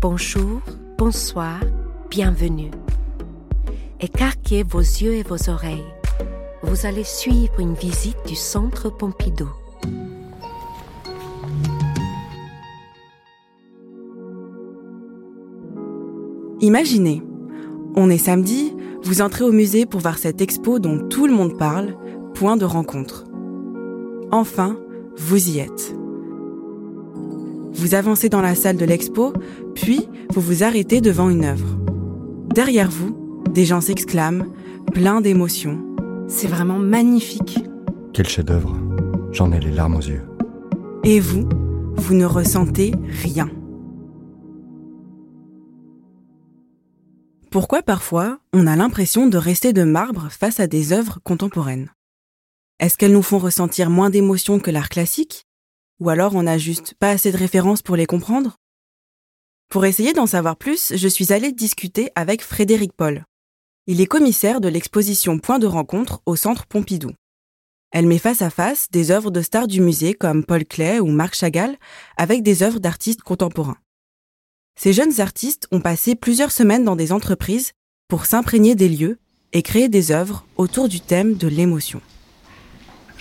Bonjour, 0.00 0.60
bonsoir, 0.96 1.58
bienvenue. 2.10 2.70
Écarquez 4.00 4.62
vos 4.62 4.78
yeux 4.78 5.14
et 5.14 5.24
vos 5.24 5.50
oreilles. 5.50 5.82
Vous 6.62 6.86
allez 6.86 7.02
suivre 7.02 7.58
une 7.58 7.74
visite 7.74 8.18
du 8.28 8.36
Centre 8.36 8.90
Pompidou. 8.90 9.48
Imaginez, 16.60 17.22
on 17.96 18.08
est 18.08 18.18
samedi, 18.18 18.72
vous 19.02 19.20
entrez 19.20 19.44
au 19.44 19.52
musée 19.52 19.84
pour 19.84 20.00
voir 20.00 20.16
cette 20.16 20.40
expo 20.40 20.78
dont 20.78 21.08
tout 21.08 21.26
le 21.26 21.34
monde 21.34 21.58
parle, 21.58 21.96
point 22.34 22.56
de 22.56 22.64
rencontre. 22.64 23.24
Enfin, 24.30 24.76
vous 25.16 25.48
y 25.48 25.58
êtes. 25.58 25.94
Vous 27.72 27.94
avancez 27.94 28.28
dans 28.28 28.40
la 28.40 28.54
salle 28.54 28.76
de 28.76 28.84
l'expo, 28.84 29.32
puis 29.74 30.08
vous 30.32 30.40
vous 30.40 30.62
arrêtez 30.64 31.00
devant 31.00 31.30
une 31.30 31.44
œuvre. 31.44 31.78
Derrière 32.54 32.90
vous, 32.90 33.16
des 33.50 33.64
gens 33.64 33.80
s'exclament, 33.80 34.46
pleins 34.92 35.20
d'émotions. 35.20 35.78
C'est 36.28 36.48
vraiment 36.48 36.78
magnifique. 36.78 37.64
Quel 38.12 38.28
chef-d'œuvre 38.28 38.76
J'en 39.32 39.52
ai 39.52 39.60
les 39.60 39.72
larmes 39.72 39.96
aux 39.96 40.00
yeux. 40.00 40.22
Et 41.02 41.20
vous, 41.20 41.48
vous 41.96 42.14
ne 42.14 42.24
ressentez 42.24 42.92
rien. 43.22 43.50
Pourquoi 47.50 47.82
parfois 47.82 48.38
on 48.52 48.66
a 48.66 48.74
l'impression 48.74 49.28
de 49.28 49.38
rester 49.38 49.72
de 49.72 49.84
marbre 49.84 50.28
face 50.30 50.58
à 50.58 50.66
des 50.66 50.92
œuvres 50.92 51.20
contemporaines? 51.22 51.90
Est-ce 52.84 52.98
qu'elles 52.98 53.14
nous 53.14 53.22
font 53.22 53.38
ressentir 53.38 53.88
moins 53.88 54.10
d'émotions 54.10 54.60
que 54.60 54.70
l'art 54.70 54.90
classique? 54.90 55.46
Ou 56.00 56.10
alors 56.10 56.34
on 56.34 56.42
n'a 56.42 56.58
juste 56.58 56.92
pas 56.92 57.08
assez 57.08 57.32
de 57.32 57.38
références 57.38 57.80
pour 57.80 57.96
les 57.96 58.04
comprendre? 58.04 58.58
Pour 59.70 59.86
essayer 59.86 60.12
d'en 60.12 60.26
savoir 60.26 60.58
plus, 60.58 60.92
je 60.94 61.08
suis 61.08 61.32
allée 61.32 61.52
discuter 61.52 62.10
avec 62.14 62.42
Frédéric 62.42 62.92
Paul. 62.92 63.24
Il 63.86 64.02
est 64.02 64.06
commissaire 64.06 64.60
de 64.60 64.68
l'exposition 64.68 65.38
Point 65.38 65.58
de 65.58 65.66
rencontre 65.66 66.20
au 66.26 66.36
Centre 66.36 66.66
Pompidou. 66.66 67.12
Elle 67.90 68.06
met 68.06 68.18
face 68.18 68.42
à 68.42 68.50
face 68.50 68.90
des 68.90 69.10
œuvres 69.10 69.30
de 69.30 69.40
stars 69.40 69.66
du 69.66 69.80
musée 69.80 70.12
comme 70.12 70.44
Paul 70.44 70.66
Klee 70.66 71.00
ou 71.00 71.06
Marc 71.06 71.36
Chagall 71.36 71.78
avec 72.18 72.42
des 72.42 72.62
œuvres 72.62 72.80
d'artistes 72.80 73.22
contemporains. 73.22 73.78
Ces 74.78 74.92
jeunes 74.92 75.22
artistes 75.22 75.68
ont 75.72 75.80
passé 75.80 76.16
plusieurs 76.16 76.52
semaines 76.52 76.84
dans 76.84 76.96
des 76.96 77.12
entreprises 77.12 77.72
pour 78.08 78.26
s'imprégner 78.26 78.74
des 78.74 78.90
lieux 78.90 79.18
et 79.54 79.62
créer 79.62 79.88
des 79.88 80.12
œuvres 80.12 80.44
autour 80.58 80.90
du 80.90 81.00
thème 81.00 81.32
de 81.32 81.48
l'émotion. 81.48 82.02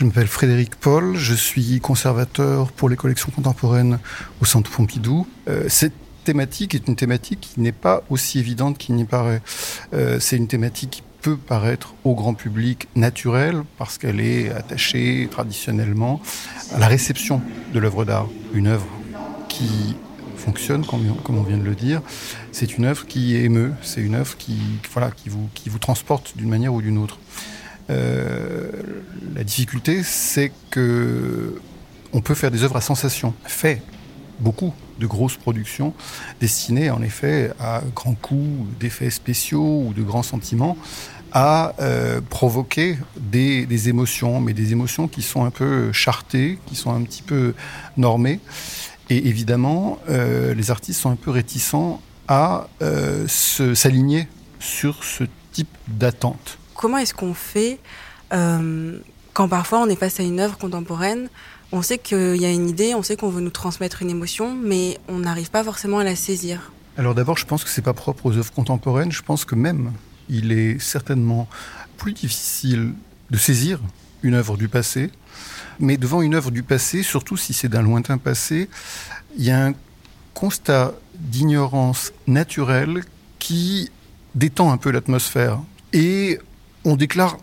Je 0.04 0.08
m'appelle 0.10 0.28
Frédéric 0.28 0.76
Paul, 0.76 1.16
je 1.16 1.34
suis 1.34 1.80
conservateur 1.80 2.74
pour 2.74 2.90
les 2.90 2.98
collections 2.98 3.32
contemporaines 3.34 4.00
au 4.42 4.46
Centre 4.46 4.70
Pompidou. 4.70 5.26
Euh, 5.48 5.70
thématique 6.26 6.76
est 6.76 6.90
une 6.90 6.98
thématique 6.98 7.40
qui 7.40 7.62
n'est 7.62 7.72
pas 7.72 8.04
aussi 8.10 8.38
évidente 8.38 8.78
qu'il 8.78 8.96
n'y 8.96 9.06
paraît. 9.06 9.42
Euh, 9.94 10.20
c'est 10.20 10.36
une 10.36 10.50
thématique 10.50 10.90
qui 10.90 11.04
peut 11.22 11.38
paraître 11.38 11.96
au 12.04 12.16
grand 12.16 12.34
public 12.34 12.90
naturelle 12.98 13.64
parce 13.78 13.98
qu'elle 13.98 14.20
est 14.20 14.50
attachée 14.50 15.30
traditionnellement 15.32 16.22
à 16.76 16.80
la 16.80 16.88
réception 16.88 17.42
de 17.74 17.80
l'œuvre 17.80 18.04
d'art. 18.04 18.28
Une 18.54 18.68
œuvre 18.68 18.88
qui 19.48 19.96
fonctionne, 20.36 20.86
comme 20.86 21.38
on 21.38 21.44
vient 21.44 21.58
de 21.58 21.64
le 21.64 21.76
dire, 21.76 22.02
c'est 22.52 22.78
une 22.78 22.84
œuvre 22.84 23.08
qui 23.08 23.38
émeut, 23.38 23.72
c'est 23.82 24.02
une 24.02 24.16
œuvre 24.16 24.36
qui, 24.36 24.58
voilà, 24.92 25.12
qui 25.12 25.30
vous 25.30 25.80
transporte 25.80 26.36
d'une 26.36 26.50
manière 26.50 26.74
ou 26.74 26.82
d'une 26.82 26.98
autre. 26.98 27.20
Euh, 27.90 28.72
la 29.36 29.44
difficulté, 29.44 30.04
c'est 30.04 30.52
que 30.70 31.62
on 32.14 32.22
peut 32.22 32.36
faire 32.36 32.52
des 32.52 32.64
œuvres 32.64 32.76
à 32.76 32.82
sensation, 32.82 33.34
fait 33.44 33.82
beaucoup 34.40 34.74
de 35.00 35.08
grosses 35.08 35.38
productions 35.38 35.94
destinées 36.40 36.92
en 36.92 37.02
effet 37.02 37.52
à 37.60 37.82
grands 37.96 38.14
coups 38.14 38.68
d'effets 38.80 39.10
spéciaux 39.10 39.84
ou 39.88 39.94
de 39.94 40.04
grands 40.04 40.24
sentiments 40.24 40.78
à 41.32 41.74
euh, 41.80 42.22
provoquer 42.22 42.98
des, 43.18 43.90
émotions, 43.90 44.40
mais 44.40 44.54
des 44.54 44.72
émotions 44.72 45.08
qui 45.08 45.24
sont 45.24 45.44
un 45.44 45.50
peu 45.50 45.92
chartées, 45.92 46.60
qui 46.68 46.76
sont 46.76 46.94
un 46.94 47.02
petit 47.02 47.24
peu 47.24 47.56
normées. 47.98 48.40
Et 49.10 49.28
évidemment, 49.28 49.98
euh, 50.10 50.54
les 50.54 50.70
artistes 50.70 51.02
sont 51.02 51.10
un 51.10 51.16
peu 51.16 51.32
réticents 51.32 52.02
à 52.28 52.68
s'aligner 53.28 54.28
sur 54.60 55.04
ce 55.04 55.24
type 55.52 55.76
d'attente. 55.88 56.60
Comment 56.76 56.98
est-ce 56.98 57.14
qu'on 57.14 57.34
fait 57.34 57.80
quand 58.32 59.48
parfois 59.48 59.80
on 59.80 59.88
est 59.88 59.96
face 59.96 60.20
à 60.20 60.24
une 60.24 60.40
œuvre 60.40 60.58
contemporaine 60.58 61.30
on 61.74 61.82
sait 61.82 61.98
qu'il 61.98 62.36
y 62.36 62.46
a 62.46 62.52
une 62.52 62.70
idée, 62.70 62.94
on 62.94 63.02
sait 63.02 63.18
qu'on 63.18 63.30
veut 63.30 63.42
nous 63.42 63.50
transmettre 63.50 64.04
une 64.04 64.12
émotion, 64.12 64.56
mais 64.56 65.00
on 65.08 65.18
n'arrive 65.18 65.50
pas 65.50 65.64
forcément 65.64 65.98
à 65.98 66.04
la 66.04 66.16
saisir. 66.16 66.72
Alors 66.98 67.16
d'abord, 67.16 67.36
je 67.36 67.48
pense 67.48 67.64
que 67.64 67.70
c'est 67.72 67.82
pas 67.82 67.94
propre 67.94 68.28
aux 68.28 68.38
œuvres 68.38 68.54
contemporaines. 68.54 69.12
Je 69.12 69.24
pense 69.24 69.44
que 69.44 69.56
même 69.56 69.92
il 70.30 70.52
est 70.52 70.78
certainement 70.80 71.50
plus 71.98 72.14
difficile 72.14 72.94
de 73.32 73.38
saisir 73.38 73.80
une 74.22 74.36
œuvre 74.36 74.56
du 74.56 74.68
passé. 74.68 75.10
Mais 75.80 75.98
devant 75.98 76.22
une 76.22 76.36
œuvre 76.36 76.52
du 76.52 76.62
passé, 76.62 77.02
surtout 77.02 77.38
si 77.38 77.54
c'est 77.54 77.70
d'un 77.70 77.82
lointain 77.82 78.20
passé, 78.20 78.70
il 79.36 79.44
y 79.44 79.50
a 79.50 79.66
un 79.66 79.74
constat 80.36 80.94
d'ignorance 81.16 82.14
naturelle 82.28 83.04
qui 83.40 83.90
détend 84.36 84.72
un 84.72 84.78
peu 84.78 84.92
l'atmosphère. 84.92 85.60
Et 85.92 86.38
on 86.86 86.96
déclare 86.96 87.38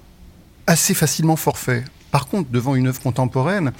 assez 0.66 0.94
facilement 0.94 1.36
forfait. 1.36 1.84
Par 2.10 2.26
contre, 2.26 2.50
devant 2.50 2.74
une 2.74 2.88
œuvre 2.88 3.00
contemporaine, 3.00 3.72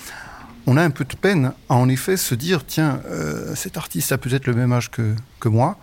on 0.66 0.76
a 0.76 0.82
un 0.82 0.91
peu 0.91 1.04
de 1.04 1.15
peine 1.15 1.53
à 1.69 1.75
en 1.75 1.88
effet 1.88 2.16
se 2.16 2.34
dire 2.34 2.65
tiens, 2.66 3.00
euh, 3.06 3.54
cet 3.54 3.76
artiste 3.76 4.12
a 4.12 4.19
peut-être 4.19 4.47
le 4.47 4.54
même 4.54 4.72
âge 4.72 4.91
que, 4.91 5.15
moi, 5.49 5.78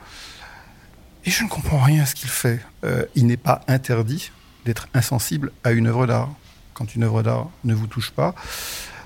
et 1.26 1.30
je 1.30 1.44
ne 1.44 1.50
comprends 1.50 1.80
rien 1.80 2.04
à 2.04 2.06
ce 2.06 2.16
qu'il 2.16 2.30
fait. 2.30 2.62
Euh, 2.84 3.04
il 3.16 3.26
n'est 3.28 3.38
pas 3.38 3.62
interdit 3.68 4.32
d'être 4.66 4.88
insensible 4.94 5.52
à 5.64 5.72
une 5.72 5.88
œuvre 5.88 6.08
d'art. 6.08 6.30
Quand 6.74 6.96
une 6.96 7.04
œuvre 7.04 7.24
d'art 7.24 7.50
ne 7.64 7.74
vous 7.74 7.88
touche 7.88 8.12
pas, 8.12 8.34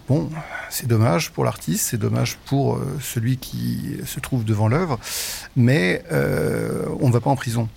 bon, 0.07 0.29
c'est 0.69 0.87
dommage 0.87 1.31
pour 1.31 1.45
l'artiste, 1.45 1.87
c'est 1.89 1.97
dommage 1.97 2.37
pour 2.45 2.75
euh, 2.75 2.99
celui 3.01 3.37
qui 3.37 3.95
se 4.05 4.19
trouve 4.19 4.43
devant 4.43 4.67
l'œuvre, 4.67 4.99
mais 5.55 6.03
on 6.11 7.07
ne 7.07 7.13
va 7.13 7.21
pas 7.21 7.29
en 7.29 7.35
prison. 7.35 7.69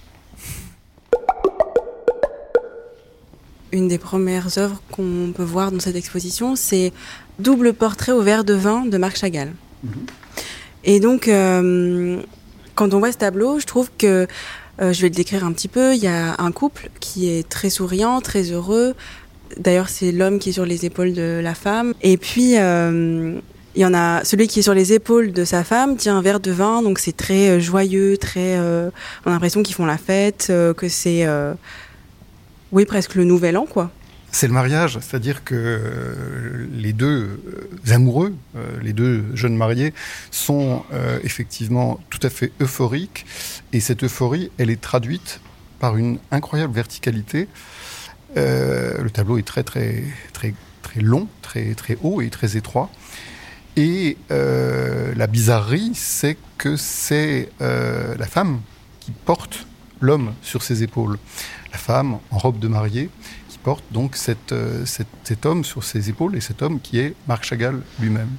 Une 3.75 3.89
des 3.89 3.99
premières 3.99 4.57
œuvres 4.57 4.81
qu'on 4.91 5.33
peut 5.37 5.43
voir 5.43 5.73
dans 5.73 5.81
cette 5.81 5.97
exposition, 5.97 6.57
c'est 6.57 6.93
Double 7.41 7.73
portrait 7.73 8.13
au 8.13 8.23
verre 8.23 8.45
de 8.45 8.55
vin 8.55 8.87
de 8.87 8.97
Marc 8.97 9.17
Chagall. 9.17 9.53
Mhm. 9.83 9.93
Et 10.85 11.01
donc, 11.01 11.27
euh, 11.27 12.21
quand 12.77 12.95
on 12.95 13.01
voit 13.01 13.11
ce 13.11 13.19
tableau, 13.19 13.59
je 13.59 13.67
trouve 13.67 13.91
que, 13.99 14.29
euh, 14.81 14.93
je 14.93 15.01
vais 15.03 15.09
le 15.09 15.15
décrire 15.15 15.45
un 15.45 15.53
petit 15.53 15.69
peu, 15.69 15.95
il 15.95 16.01
y 16.01 16.07
a 16.07 16.37
un 16.39 16.53
couple 16.53 16.91
qui 17.01 17.29
est 17.29 17.49
très 17.49 17.71
souriant, 17.71 18.21
très 18.21 18.53
heureux. 18.53 18.95
D'ailleurs, 19.59 19.89
c'est 19.89 20.13
l'homme 20.13 20.39
qui 20.39 20.51
est 20.51 20.53
sur 20.53 20.67
les 20.67 20.85
épaules 20.87 21.13
de 21.13 21.41
la 21.43 21.55
femme. 21.55 21.95
Et 22.03 22.17
puis, 22.17 22.57
euh, 22.57 23.41
il 23.75 23.83
y 23.83 23.87
en 23.87 23.95
a 23.95 24.23
celui 24.25 24.47
qui 24.47 24.61
est 24.61 24.63
sur 24.63 24.75
les 24.75 24.93
épaules 24.93 25.33
de 25.33 25.45
sa 25.45 25.65
femme 25.65 25.97
tient 25.97 26.17
un 26.17 26.23
verre 26.23 26.39
de 26.39 26.53
vin, 26.53 26.83
donc 26.83 27.01
c'est 27.01 27.17
très 27.17 27.61
joyeux, 27.61 28.17
très. 28.19 28.57
on 28.57 28.91
a 29.27 29.31
l'impression 29.31 29.65
qu'ils 29.65 29.75
font 29.75 29.87
la 29.87 29.99
fête, 29.99 30.53
que 30.77 30.89
c'est 30.89 31.27
oui, 32.73 32.85
presque 32.85 33.15
le 33.15 33.25
nouvel 33.25 33.57
an, 33.57 33.67
quoi. 33.67 33.91
C'est 34.35 34.49
le 34.49 34.53
mariage, 34.53 34.99
c'est-à-dire 35.01 35.45
que 35.45 35.55
euh, 35.55 36.67
les 36.73 36.93
deux 36.93 37.39
euh, 37.47 37.95
amoureux, 37.95 38.35
euh, 38.57 38.67
les 38.83 38.93
deux 38.93 39.25
jeunes 39.35 39.57
mariés, 39.57 39.95
sont 40.33 40.83
effectivement 41.23 42.01
tout 42.11 42.19
à 42.21 42.31
fait 42.31 42.51
euphoriques. 42.61 43.27
Et 43.73 43.79
cette 43.79 44.03
euphorie, 44.03 44.51
elle 44.59 44.71
est 44.71 44.81
traduite 44.81 45.39
par 45.79 45.97
une 45.97 46.19
incroyable 46.33 46.75
verticalité. 46.75 47.47
le 48.35 49.09
tableau 49.13 49.39
est 49.39 49.47
très, 49.47 49.63
très, 49.63 50.03
très, 50.33 50.53
très 50.83 51.01
long, 51.01 51.29
très, 51.41 51.75
très 51.75 51.97
haut 52.03 52.21
et 52.21 52.29
très 52.29 52.57
étroit. 52.57 52.91
Et 53.77 54.17
la 54.31 55.29
bizarrerie, 55.29 55.93
c'est 55.95 56.37
que 56.59 56.77
c'est 56.77 57.51
la 57.61 58.27
femme 58.27 58.61
qui 58.99 59.13
porte 59.13 59.69
l'homme 60.01 60.35
sur 60.43 60.63
ses 60.63 60.83
épaules 60.83 61.19
la 61.73 61.79
femme 61.79 62.19
en 62.31 62.39
robe 62.39 62.59
de 62.59 62.69
mariée 62.69 63.11
qui 63.49 63.59
porte 63.59 63.85
donc 63.91 64.17
euh, 64.53 64.85
cet 64.87 65.47
homme 65.47 65.65
sur 65.65 65.83
ses 65.83 66.09
épaules 66.09 66.37
et 66.37 66.41
cet 66.41 66.63
homme 66.63 66.81
qui 66.81 66.99
est 66.99 67.15
Marc 67.27 67.45
Chagall 67.45 67.83
lui-même. 67.99 68.31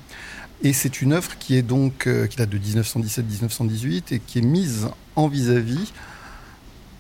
Et 0.64 0.72
c'est 0.72 1.02
une 1.02 1.14
œuvre 1.14 1.38
qui 1.38 1.56
est 1.56 1.62
donc 1.62 2.08
euh, 2.08 2.28
qui 2.28 2.38
date 2.38 2.50
de 2.50 2.58
1917-1918 2.58 4.14
et 4.14 4.20
qui 4.20 4.40
est 4.40 4.42
mise 4.42 4.88
en 5.16 5.28
vis-à-vis 5.28 5.92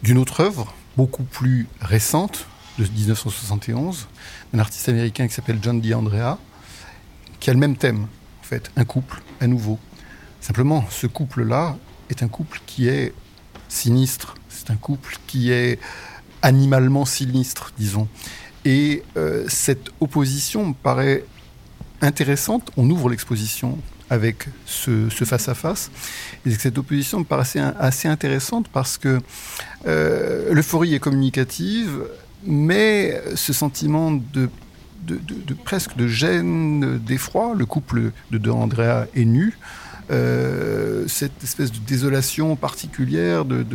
d'une 0.03 0.17
autre 0.17 0.41
œuvre 0.41 0.73
beaucoup 0.97 1.23
plus 1.23 1.67
récente 1.79 2.47
de 2.77 2.83
1971 2.83 4.07
d'un 4.53 4.59
artiste 4.59 4.89
américain 4.89 5.27
qui 5.27 5.33
s'appelle 5.33 5.59
John 5.61 5.79
DeAndrea 5.79 6.37
qui 7.39 7.49
a 7.49 7.53
le 7.53 7.59
même 7.59 7.77
thème 7.77 8.07
en 8.41 8.43
fait, 8.43 8.71
un 8.75 8.85
couple 8.85 9.21
à 9.39 9.47
nouveau. 9.47 9.79
Simplement, 10.41 10.85
ce 10.91 11.07
couple-là 11.07 11.77
est 12.09 12.21
un 12.21 12.27
couple 12.27 12.59
qui 12.67 12.87
est 12.87 13.13
sinistre, 13.69 14.35
c'est 14.49 14.71
un 14.71 14.75
couple 14.75 15.17
qui 15.27 15.51
est 15.51 15.79
animalement 16.41 17.05
sinistre, 17.05 17.73
disons. 17.77 18.07
Et 18.65 19.03
cette 19.47 19.89
opposition 19.99 20.67
me 20.67 20.73
paraît 20.73 21.23
intéressante. 22.01 22.71
On 22.77 22.89
ouvre 22.89 23.09
l'exposition 23.09 23.77
avec 24.09 24.47
ce, 24.65 25.07
face-à-face. 25.09 25.91
Et 26.45 26.51
cette 26.51 26.77
opposition 26.77 27.19
me 27.19 27.25
paraissait 27.25 27.59
assez 27.59 28.07
intéressante 28.07 28.67
parce 28.69 28.97
que 28.97 29.21
l'euphorie 29.85 30.95
est 30.95 30.99
communicative, 30.99 32.05
mais 32.43 33.21
ce 33.35 33.53
sentiment 33.53 34.11
de 34.11 34.49
de, 35.05 35.53
presque 35.53 35.95
de 35.95 36.07
gêne, 36.07 36.99
d'effroi. 36.99 37.53
Le 37.55 37.65
couple 37.65 38.11
de, 38.31 38.49
Andrea 38.49 39.07
est 39.15 39.25
nu. 39.25 39.57
Euh, 40.11 41.07
cette 41.07 41.43
espèce 41.43 41.71
de 41.71 41.79
désolation 41.79 42.55
particulière, 42.55 43.45
de, 43.45 43.65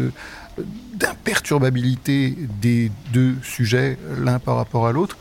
d'imperturbabilité 0.94 2.37
des 2.61 2.93
deux 3.12 3.35
sujets 3.43 3.99
l'un 4.23 4.38
par 4.38 4.56
rapport 4.56 4.87
à 4.87 4.93
l'autre, 4.93 5.17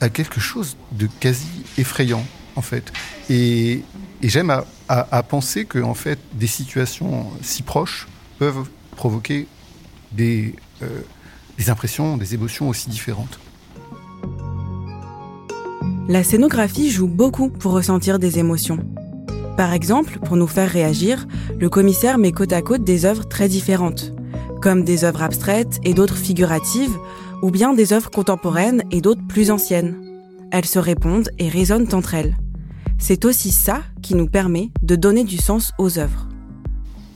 a 0.00 0.08
quelque 0.08 0.40
chose 0.40 0.76
de 0.92 1.08
quasi 1.20 1.46
effrayant 1.76 2.24
en 2.56 2.62
fait. 2.62 2.92
Et, 3.30 3.82
j'aime 4.22 4.52
à, 4.88 5.22
penser 5.22 5.64
que 5.64 5.78
en 5.78 5.94
fait 5.94 6.18
des 6.32 6.48
situations 6.48 7.26
si 7.40 7.62
proches 7.62 8.08
peuvent 8.38 8.68
provoquer 8.96 9.46
des, 10.10 10.56
euh, 10.82 11.02
des 11.56 11.70
impressions, 11.70 12.16
des 12.16 12.34
émotions 12.34 12.68
aussi 12.68 12.88
différentes. 12.88 13.38
La 16.08 16.24
scénographie 16.24 16.90
joue 16.90 17.06
beaucoup 17.06 17.48
pour 17.48 17.72
ressentir 17.72 18.18
des 18.18 18.38
émotions. 18.38 18.78
Par 19.58 19.72
exemple, 19.72 20.20
pour 20.20 20.36
nous 20.36 20.46
faire 20.46 20.70
réagir, 20.70 21.26
le 21.58 21.68
commissaire 21.68 22.16
met 22.16 22.30
côte 22.30 22.52
à 22.52 22.62
côte 22.62 22.84
des 22.84 23.04
œuvres 23.04 23.26
très 23.26 23.48
différentes, 23.48 24.12
comme 24.62 24.84
des 24.84 25.02
œuvres 25.02 25.24
abstraites 25.24 25.80
et 25.82 25.94
d'autres 25.94 26.16
figuratives, 26.16 26.96
ou 27.42 27.50
bien 27.50 27.74
des 27.74 27.92
œuvres 27.92 28.08
contemporaines 28.08 28.84
et 28.92 29.00
d'autres 29.00 29.26
plus 29.26 29.50
anciennes. 29.50 29.96
Elles 30.52 30.64
se 30.64 30.78
répondent 30.78 31.30
et 31.40 31.48
résonnent 31.48 31.92
entre 31.92 32.14
elles. 32.14 32.36
C'est 33.00 33.24
aussi 33.24 33.50
ça 33.50 33.82
qui 34.00 34.14
nous 34.14 34.28
permet 34.28 34.70
de 34.82 34.94
donner 34.94 35.24
du 35.24 35.38
sens 35.38 35.72
aux 35.76 35.98
œuvres. 35.98 36.28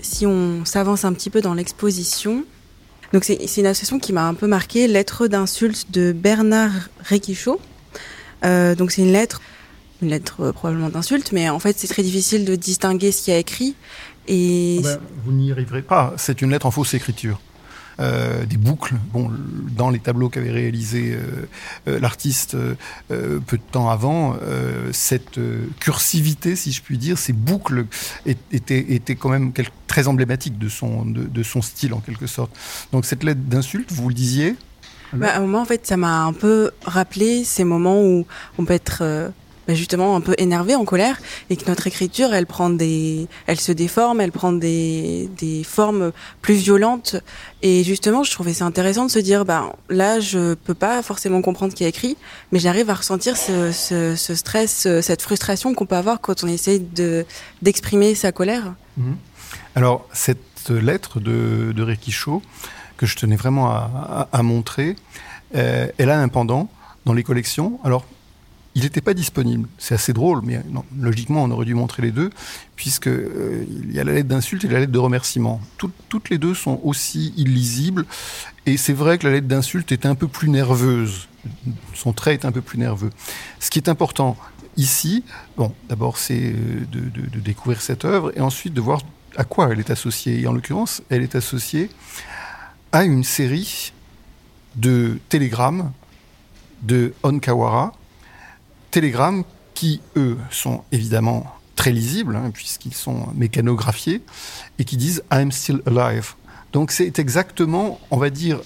Si 0.01 0.27
on 0.27 0.65
s'avance 0.65 1.05
un 1.05 1.13
petit 1.13 1.31
peu 1.31 1.43
dans 1.43 1.55
l'exposition, 1.55 2.45
donc 3.13 3.23
c'est 3.23 3.37
une 3.57 3.67
association 3.67 4.01
qui 4.01 4.13
m'a 4.13 4.27
un 4.27 4.35
peu 4.35 4.49
marqué, 4.49 4.89
Lettre 4.89 5.29
d'insulte 5.29 5.93
de 5.93 6.11
Bernard 6.11 6.73
Requichot, 7.09 7.61
euh, 8.45 8.75
donc 8.75 8.91
c'est 8.91 9.03
une 9.03 9.13
lettre, 9.13 9.41
une 10.03 10.09
lettre 10.09 10.41
euh, 10.41 10.53
probablement 10.53 10.89
d'insulte, 10.89 11.33
mais 11.33 11.49
en 11.49 11.59
fait 11.59 11.79
c'est 11.79 11.89
très 11.89 12.03
difficile 12.03 12.45
de 12.45 12.57
distinguer 12.57 13.13
ce 13.13 13.23
qu'il 13.23 13.33
y 13.33 13.37
a 13.37 13.41
écrit. 13.41 13.75
Et 14.29 14.81
ah 14.81 14.89
ben, 14.89 15.01
vous 15.25 15.33
n'y 15.33 15.51
arriverez 15.51 15.83
pas. 15.83 16.15
C'est 16.17 16.43
une 16.43 16.51
lettre 16.51 16.67
en 16.67 16.71
fausse 16.71 16.95
écriture. 16.95 17.41
Euh, 18.01 18.47
des 18.47 18.57
boucles. 18.57 18.95
Bon, 19.13 19.31
dans 19.77 19.91
les 19.91 19.99
tableaux 19.99 20.31
qu'avait 20.31 20.51
réalisé 20.51 21.17
l'artiste 21.87 22.57
peu 23.09 23.57
de 23.57 23.63
temps 23.71 23.91
avant, 23.91 24.37
cette 24.93 25.39
cursivité, 25.79 26.57
si 26.57 26.73
je 26.73 26.83
puis 26.83 26.97
dire, 26.97 27.19
ces 27.19 27.35
boucles 27.35 27.87
étaient, 28.25 28.95
étaient 28.95 29.15
quand 29.15 29.29
même 29.29 29.53
très 29.87 30.09
emblématiques 30.09 30.59
de 30.59 30.69
son, 30.69 31.05
de, 31.05 31.25
de, 31.25 31.43
son 31.43 31.61
style 31.61 31.93
en 31.93 32.01
quelque 32.01 32.27
sorte. 32.27 32.57
Donc 32.93 33.05
cette 33.05 33.25
lettre 33.25 33.43
d'insulte, 33.43 33.93
vous 33.93 34.09
le 34.09 34.15
disiez, 34.15 34.57
bah, 35.13 35.35
à 35.35 35.37
un 35.37 35.41
moment, 35.41 35.61
en 35.61 35.65
fait, 35.67 35.87
ça 35.87 35.97
m'a 35.97 36.25
un 36.25 36.33
peu 36.33 36.71
rappelé 36.85 37.45
ces 37.45 37.65
moments 37.65 38.03
où 38.03 38.27
on 38.59 38.65
peut 38.65 38.73
être 38.73 39.33
bah, 39.67 39.75
justement 39.75 40.17
un 40.17 40.21
peu 40.21 40.35
énervé, 40.39 40.75
en 40.75 40.85
colère, 40.85 41.21
et 41.51 41.57
que 41.57 41.69
notre 41.69 41.87
écriture, 41.87 42.35
elle 42.35 42.47
prend 42.47 42.71
des, 42.71 43.27
elle 43.47 43.61
se 43.61 43.73
déforme, 43.73 44.21
elle 44.21 44.33
prend 44.33 44.53
des, 44.53 45.29
des 45.39 45.65
formes 45.65 46.13
plus 46.41 46.55
violentes. 46.55 47.17
Et 47.63 47.85
justement, 47.85 48.25
je 48.25 48.31
trouvais 48.33 48.55
ça 48.55 48.65
intéressant 48.65 49.07
de 49.07 49.11
se 49.11 49.19
dire, 49.19 49.45
bah 49.45 49.73
là, 49.89 50.21
je 50.21 50.55
peux 50.55 50.75
pas 50.75 51.03
forcément 51.03 51.43
comprendre 51.43 51.75
qui 51.75 51.85
est 51.85 51.89
écrit, 51.89 52.17
mais 52.51 52.59
j'arrive 52.59 52.91
à 52.91 52.95
ressentir 52.95 53.37
ce, 53.37 54.15
stress, 54.35 54.89
cette 55.01 55.23
frustration 55.23 55.75
qu'on 55.75 55.87
peut 55.87 55.97
avoir 55.97 56.21
quand 56.21 56.45
on 56.45 56.49
essaye 56.49 56.81
de 56.81 57.25
d'exprimer 57.63 58.15
sa 58.15 58.33
colère. 58.33 58.75
Mhm. 58.97 59.17
Alors 59.75 60.07
cette 60.13 60.71
lettre 60.71 61.21
de, 61.21 61.73
de 61.75 61.83
Rekicho, 61.83 62.43
que 63.03 63.07
je 63.07 63.17
tenais 63.17 63.35
vraiment 63.35 63.69
à, 63.71 64.43
montrer. 64.43 64.95
Euh, 65.57 65.89
elle 65.99 66.11
a 66.11 66.21
un 66.21 66.29
pendant 66.29 66.69
dans 67.05 67.13
les 67.15 67.25
collections. 67.25 67.81
Alors, 67.83 68.07
il 68.75 68.83
n'était 68.83 69.01
pas 69.01 69.15
disponible. 69.15 69.69
C'est 69.79 69.95
assez 69.95 70.13
drôle, 70.13 70.41
mais 70.45 70.63
logiquement, 70.99 71.45
on 71.45 71.51
aurait 71.51 71.67
dû 71.67 71.75
montrer 71.75 72.03
les 72.03 72.11
deux, 72.11 72.31
puisque 72.77 73.09
euh, 73.09 73.65
il 73.69 73.93
y 73.93 74.01
a 74.01 74.05
la 74.05 74.13
lettre 74.13 74.29
d'insulte 74.29 74.65
et 74.65 74.69
la 74.69 74.81
lettre 74.81 74.93
de 74.93 74.99
remerciement. 74.99 75.61
toutes 76.09 76.31
les 76.31 76.39
deux 76.39 76.55
sont 76.55 76.81
aussi 76.83 77.35
illisibles, 77.37 78.07
et 78.67 78.77
c'est 78.77 78.93
vrai 78.93 79.19
que 79.19 79.27
la 79.27 79.35
lettre 79.35 79.49
d'insulte 79.49 79.93
est 79.93 80.07
un 80.07 80.15
peu 80.15 80.29
plus 80.29 80.49
nerveuse. 80.49 81.29
Son 81.95 82.13
trait 82.13 82.35
est 82.35 82.45
un 82.45 82.53
peu 82.53 82.63
plus 82.63 82.79
nerveux. 82.79 83.11
Ce 83.61 83.71
qui 83.71 83.79
est 83.79 83.89
important 83.89 84.37
ici, 84.77 85.25
bon, 85.57 85.75
d'abord, 85.89 86.17
c'est 86.17 86.53
euh, 86.55 86.87
de, 86.91 87.01
de, 87.01 87.41
découvrir 87.41 87.83
cette 87.83 88.05
œuvre, 88.05 88.33
et 88.37 88.41
ensuite 88.41 88.73
de 88.73 88.81
voir 88.81 89.03
à 89.37 89.45
quoi 89.45 89.69
elle 89.71 89.81
est 89.81 89.91
associée. 89.91 90.41
Et 90.41 90.47
en 90.47 90.53
l'occurrence, 90.53 91.03
elle 91.11 91.23
est 91.23 91.35
associée 91.35 91.91
à 92.93 93.05
une 93.05 93.25
série 93.25 93.93
de 94.77 95.19
télégrammes 95.29 95.93
de 96.83 97.15
Onkawara, 97.23 97.93
télégrammes 98.93 99.43
qui, 99.75 100.01
eux, 100.17 100.39
sont 100.51 100.85
évidemment 100.93 101.53
très 101.75 101.91
lisibles, 101.91 102.37
hein, 102.37 102.51
puisqu'ils 102.53 102.95
sont 102.95 103.27
mécanographiés, 103.35 104.23
et 104.79 104.85
qui 104.85 104.97
disent 104.97 105.25
I'm 105.33 105.51
still 105.51 105.83
alive. 105.87 106.35
Donc 106.73 106.93
c'est 106.93 107.19
exactement, 107.19 107.99
on 108.11 108.19
va 108.19 108.31
dire, 108.31 108.61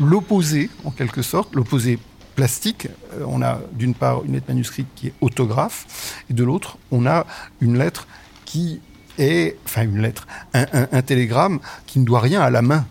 l'opposé, 0.00 0.70
en 0.84 0.90
quelque 0.90 1.22
sorte, 1.22 1.54
l'opposé 1.54 1.98
plastique. 2.34 2.88
Euh, 3.14 3.24
on 3.26 3.42
a 3.42 3.60
d'une 3.72 3.94
part 3.94 4.24
une 4.24 4.32
lettre 4.32 4.46
manuscrite 4.48 4.88
qui 4.94 5.08
est 5.08 5.14
autographe, 5.20 6.24
et 6.30 6.34
de 6.34 6.42
l'autre, 6.42 6.78
on 6.90 7.06
a 7.06 7.26
une 7.60 7.78
lettre 7.78 8.08
qui 8.44 8.80
et, 9.18 9.56
enfin 9.64 9.82
une 9.82 10.00
lettre, 10.00 10.26
un, 10.54 11.02
télégramme 11.02 11.60
qui 11.86 11.98
ne 11.98 12.04
doit 12.04 12.20
rien 12.20 12.40
à 12.40 12.50
la 12.50 12.62
main 12.62 12.86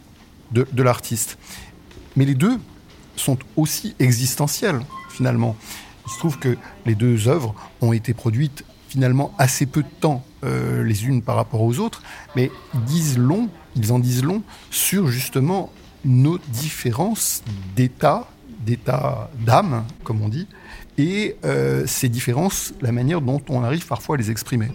de, 0.52 0.84
l'artiste. 0.84 1.38
Mais 2.16 2.26
les 2.26 2.36
deux 2.36 2.60
sont 3.16 3.38
aussi 3.56 3.96
existentiels, 4.00 4.82
finalement. 5.12 5.56
Il 6.08 6.12
se 6.12 6.18
trouve 6.18 6.40
que 6.40 6.58
les 6.86 6.96
deux 6.96 7.28
œuvres 7.28 7.54
ont 7.82 7.94
été 7.94 8.14
produites 8.14 8.66
finalement 8.88 9.34
assez 9.38 9.66
peu 9.66 9.84
de 9.84 9.88
temps 10.02 10.24
euh, 10.44 10.84
les 10.84 11.06
unes 11.06 11.22
par 11.22 11.36
rapport 11.36 11.62
aux 11.62 11.80
autres, 11.80 12.02
mais 12.36 12.52
disent 12.88 13.18
long, 13.18 13.48
ils 13.76 13.94
en 13.94 14.00
disent 14.00 14.24
long 14.24 14.42
sur 14.70 15.08
justement 15.08 15.72
nos 16.04 16.40
différences 16.50 17.44
d'état, 17.76 18.28
d'état 18.66 19.30
d'âme, 19.46 19.86
comme 20.04 20.22
on 20.22 20.30
dit, 20.30 20.48
et 20.98 21.38
euh, 21.46 21.84
ces 21.86 22.10
différences, 22.10 22.74
la 22.82 22.92
manière 22.92 23.22
dont 23.22 23.42
on 23.50 23.64
arrive 23.64 23.88
parfois 23.88 24.16
à 24.16 24.18
les 24.18 24.30
exprimer. 24.30 24.70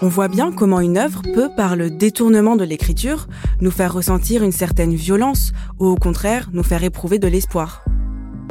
On 0.00 0.08
voit 0.08 0.28
bien 0.28 0.52
comment 0.52 0.78
une 0.78 0.96
œuvre 0.96 1.22
peut, 1.22 1.50
par 1.56 1.74
le 1.74 1.90
détournement 1.90 2.54
de 2.54 2.62
l'écriture, 2.62 3.26
nous 3.60 3.72
faire 3.72 3.92
ressentir 3.92 4.44
une 4.44 4.52
certaine 4.52 4.94
violence 4.94 5.52
ou 5.80 5.86
au 5.86 5.96
contraire 5.96 6.50
nous 6.52 6.62
faire 6.62 6.84
éprouver 6.84 7.18
de 7.18 7.26
l'espoir. 7.26 7.82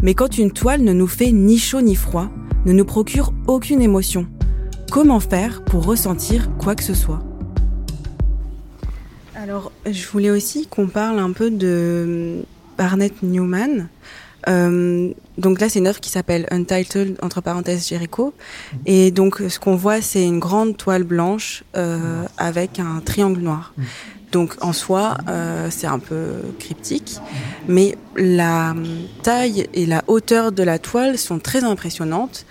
Mais 0.04 0.14
quand 0.14 0.38
une 0.38 0.52
toile 0.52 0.82
ne 0.82 0.94
nous 0.94 1.08
fait 1.08 1.32
ni 1.32 1.58
chaud 1.58 1.82
ni 1.82 1.96
froid, 1.96 2.30
ne 2.66 2.74
nous 2.74 2.86
procure 2.86 3.34
aucune 3.48 3.82
émotion, 3.82 4.28
comment 4.92 5.20
faire 5.20 5.64
pour 5.64 5.86
ressentir 5.86 6.50
quoi 6.58 6.76
que 6.76 6.84
ce 6.84 6.94
soit? 6.94 7.24
Alors, 9.36 9.72
je 9.90 10.08
voulais 10.08 10.30
aussi 10.30 10.68
qu'on 10.68 10.88
parle 10.88 11.20
un 11.20 11.32
peu 11.32 11.50
de 11.50 12.44
Barnett 12.78 13.24
Newman, 13.24 13.88
euh, 14.48 15.12
donc 15.38 15.60
là, 15.60 15.70
c'est 15.70 15.80
une 15.80 15.88
œuvre 15.88 16.00
qui 16.00 16.10
s'appelle 16.10 16.48
Untitled, 16.52 17.18
entre 17.22 17.42
parenthèses, 17.42 17.88
Jericho. 17.88 18.34
Mhm. 18.74 18.80
Et 18.86 19.12
donc, 19.12 19.42
ce 19.48 19.60
qu'on 19.60 19.76
voit, 19.76 20.02
c'est 20.02 20.24
une 20.24 20.40
grande 20.40 20.78
toile 20.78 21.04
blanche 21.04 21.64
euh, 21.76 22.24
avec 22.38 22.80
un 22.80 23.02
triangle 23.04 23.42
noir. 23.42 23.74
Donc, 24.32 24.56
en 24.62 24.74
soi, 24.74 25.18
euh, 25.30 25.70
c'est 25.72 25.88
un 25.88 26.00
peu 26.00 26.42
cryptique. 26.60 27.18
Mais 27.68 27.98
la 28.16 28.76
taille 29.24 29.68
et 29.74 29.86
la 29.86 30.04
hauteur 30.08 30.52
de 30.52 30.64
la 30.64 30.80
toile 30.80 31.18
sont 31.18 31.40
très 31.40 31.64
impressionnantes. 31.64 32.46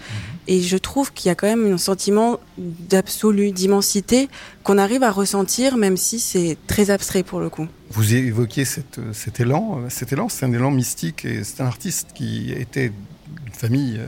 Et 0.48 0.62
je 0.62 0.76
trouve 0.76 1.12
qu'il 1.12 1.28
y 1.28 1.32
a 1.32 1.34
quand 1.34 1.48
même 1.48 1.72
un 1.72 1.78
sentiment 1.78 2.38
d'absolue, 2.56 3.50
d'immensité 3.50 4.28
qu'on 4.62 4.78
arrive 4.78 5.02
à 5.02 5.10
ressentir, 5.10 5.76
même 5.76 5.96
si 5.96 6.20
c'est 6.20 6.56
très 6.68 6.90
abstrait 6.90 7.24
pour 7.24 7.40
le 7.40 7.50
coup. 7.50 7.66
Vous 7.90 8.14
évoquiez 8.14 8.64
cet 8.64 9.40
élan. 9.40 9.80
Cet 9.88 10.12
élan, 10.12 10.28
c'est 10.28 10.46
un 10.46 10.52
élan 10.52 10.70
mystique 10.70 11.24
et 11.24 11.42
c'est 11.42 11.62
un 11.62 11.66
artiste 11.66 12.10
qui 12.14 12.52
était 12.52 12.90
d'une 12.90 13.54
famille 13.54 14.00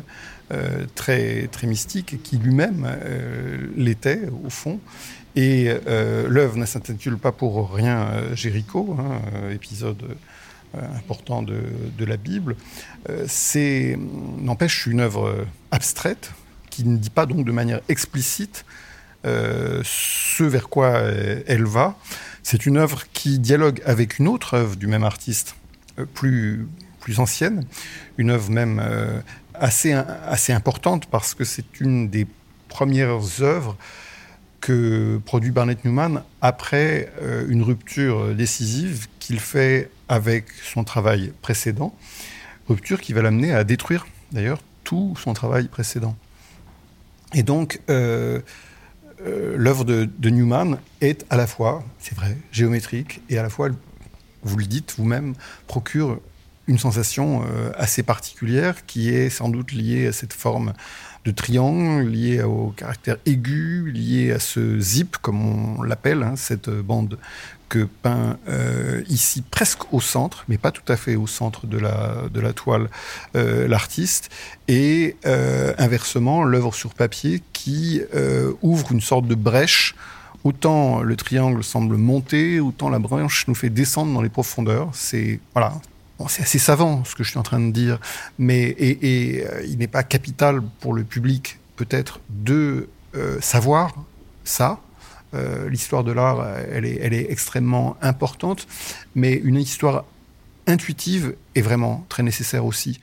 euh, 0.50 0.86
très, 0.94 1.46
très 1.48 1.66
mystique 1.66 2.14
et 2.14 2.16
qui 2.16 2.38
lui-même 2.38 2.86
euh, 2.88 3.66
l'était 3.76 4.22
au 4.44 4.48
fond. 4.48 4.80
Et 5.38 5.68
euh, 5.86 6.26
l'œuvre 6.28 6.56
ne 6.56 6.66
s'intitule 6.66 7.16
pas 7.16 7.30
pour 7.30 7.72
rien 7.72 8.08
Jéricho, 8.34 8.96
hein, 8.98 9.20
épisode 9.52 10.02
important 10.96 11.42
de, 11.42 11.62
de, 11.96 12.04
la 12.04 12.16
Bible. 12.16 12.56
c'est, 13.28 13.96
n'empêche, 14.40 14.86
une 14.86 14.98
œuvre 14.98 15.46
abstraite 15.70 16.32
qui 16.70 16.82
ne 16.82 16.96
dit 16.96 17.08
pas 17.08 17.24
donc 17.24 17.46
de 17.46 17.52
manière 17.52 17.80
explicite 17.88 18.64
ce 19.24 20.42
vers 20.42 20.68
quoi 20.68 20.98
elle 21.46 21.64
va. 21.64 21.96
C'est 22.42 22.66
une 22.66 22.76
œuvre 22.76 23.04
qui 23.12 23.38
dialogue 23.38 23.80
avec 23.86 24.18
une 24.18 24.26
autre 24.26 24.54
œuvre 24.54 24.74
du 24.74 24.88
même 24.88 25.04
artiste, 25.04 25.54
plus, 26.14 26.66
plus 26.98 27.20
ancienne, 27.20 27.64
une 28.18 28.30
œuvre 28.30 28.50
même 28.50 28.82
assez, 29.54 29.92
assez 29.92 30.52
importante 30.52 31.06
parce 31.06 31.34
que 31.34 31.44
c'est 31.44 31.80
une 31.80 32.10
des 32.10 32.26
premières 32.68 33.20
œuvres 33.40 33.76
que 34.60 35.20
produit 35.24 35.50
Barnett 35.50 35.84
Newman 35.84 36.22
après 36.42 37.12
une 37.48 37.62
rupture 37.62 38.34
décisive 38.34 39.06
qu'il 39.18 39.40
fait 39.40 39.90
avec 40.08 40.46
son 40.62 40.84
travail 40.84 41.32
précédent, 41.42 41.94
rupture 42.68 43.00
qui 43.00 43.12
va 43.12 43.22
l'amener 43.22 43.52
à 43.52 43.64
détruire 43.64 44.06
d'ailleurs 44.32 44.60
tout 44.84 45.14
son 45.22 45.34
travail 45.34 45.68
précédent. 45.68 46.16
Et 47.34 47.42
donc, 47.42 47.80
euh, 47.90 48.40
euh, 49.26 49.54
l'œuvre 49.56 49.84
de, 49.84 50.30
Newman 50.30 50.78
est 51.00 51.26
à 51.30 51.36
la 51.36 51.46
fois, 51.46 51.84
c'est 51.98 52.14
vrai, 52.14 52.36
géométrique, 52.52 53.20
et 53.28 53.38
à 53.38 53.42
la 53.42 53.50
fois, 53.50 53.68
vous 54.42 54.56
le 54.56 54.64
dites 54.64 54.94
vous-même, 54.96 55.34
procure 55.66 56.20
une 56.68 56.78
sensation 56.78 57.42
euh, 57.42 57.70
assez 57.76 58.02
particulière 58.02 58.86
qui 58.86 59.08
est 59.08 59.30
sans 59.30 59.48
doute 59.48 59.72
liée 59.72 60.06
à 60.06 60.12
cette 60.12 60.34
forme 60.34 60.74
de 61.24 61.30
triangle, 61.30 62.08
liée 62.08 62.42
au 62.42 62.72
caractère 62.76 63.16
aigu, 63.26 63.90
liée 63.90 64.32
à 64.32 64.38
ce 64.38 64.78
zip, 64.78 65.16
comme 65.16 65.78
on 65.78 65.82
l'appelle, 65.82 66.22
hein, 66.22 66.36
cette 66.36 66.70
bande 66.70 67.18
que 67.68 67.84
peint 67.84 68.38
euh, 68.48 69.02
ici 69.08 69.42
presque 69.42 69.92
au 69.92 70.00
centre, 70.00 70.44
mais 70.48 70.56
pas 70.56 70.70
tout 70.70 70.90
à 70.90 70.96
fait 70.96 71.16
au 71.16 71.26
centre 71.26 71.66
de 71.66 71.78
la, 71.78 72.28
de 72.32 72.40
la 72.40 72.52
toile, 72.52 72.88
euh, 73.34 73.66
l'artiste, 73.66 74.30
et 74.68 75.16
inversement 75.78 76.44
l'œuvre 76.44 76.74
sur 76.74 76.94
papier 76.94 77.42
qui 77.52 78.02
ouvre 78.62 78.92
une 78.92 79.00
sorte 79.00 79.26
de 79.26 79.34
brèche. 79.34 79.94
Autant 80.44 81.02
le 81.02 81.16
triangle 81.16 81.64
semble 81.64 81.96
monter, 81.96 82.60
autant 82.60 82.90
la 82.90 82.98
branche 82.98 83.46
nous 83.48 83.54
fait 83.54 83.70
descendre 83.70 84.12
dans 84.12 84.22
les 84.22 84.28
profondeurs. 84.28 84.90
C'est 84.92 85.40
voilà, 85.54 85.72
c'est 86.26 86.42
assez 86.42 86.58
savant 86.58 87.04
ce 87.04 87.14
que 87.14 87.22
je 87.22 87.30
suis 87.30 87.38
en 87.38 87.44
train 87.44 87.60
de 87.60 87.70
dire, 87.70 88.00
mais 88.38 88.62
et, 88.62 89.36
et 89.36 89.46
il 89.68 89.78
n'est 89.78 89.86
pas 89.86 90.02
capital 90.02 90.62
pour 90.80 90.92
le 90.92 91.04
public 91.04 91.58
peut-être 91.76 92.20
de 92.28 92.88
savoir 93.40 93.94
ça, 94.44 94.80
euh, 95.34 95.68
l'histoire 95.68 96.04
de 96.04 96.12
l'art, 96.12 96.46
elle 96.72 96.86
est, 96.86 96.98
elle 97.02 97.12
est 97.12 97.30
extrêmement 97.30 97.96
importante, 98.00 98.66
mais 99.14 99.34
une 99.34 99.56
histoire 99.56 100.04
intuitive 100.66 101.34
est 101.54 101.60
vraiment 101.60 102.06
très 102.08 102.22
nécessaire 102.22 102.64
aussi. 102.64 103.00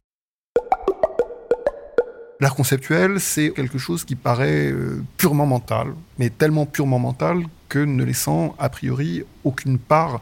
L'art 2.42 2.56
conceptuel, 2.56 3.20
c'est 3.20 3.52
quelque 3.52 3.78
chose 3.78 4.04
qui 4.04 4.16
paraît 4.16 4.72
euh, 4.72 5.04
purement 5.18 5.46
mental, 5.46 5.94
mais 6.20 6.30
tellement 6.30 6.66
purement 6.66 7.00
mental 7.00 7.44
que 7.70 7.80
ne 7.80 8.04
laissant 8.04 8.56
a 8.60 8.70
priori 8.70 9.24
aucune 9.44 9.78
part 9.78 10.20